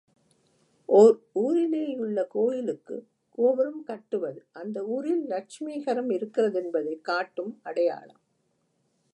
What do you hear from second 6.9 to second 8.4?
காட்டும் அடையாளம்.